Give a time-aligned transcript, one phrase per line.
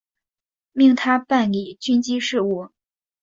[0.71, 2.69] 命他办理军机事务。